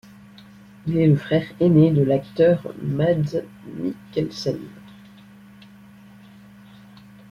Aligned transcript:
Il 0.87 0.97
est 0.97 1.05
le 1.05 1.15
frère 1.15 1.45
aîné 1.59 1.91
de 1.91 2.01
l'acteur 2.01 2.63
Mads 2.81 3.37
Mikkelsen. 3.67 4.59